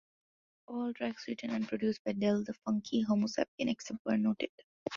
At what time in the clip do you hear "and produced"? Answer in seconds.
1.51-2.03